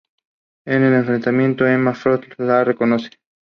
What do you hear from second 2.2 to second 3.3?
la reconoce.